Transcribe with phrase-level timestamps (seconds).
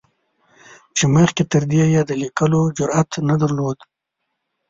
[0.95, 3.77] چې مخکې تر دې یې د لیکلو جرعت نه درلود.